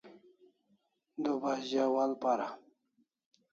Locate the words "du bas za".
1.23-1.83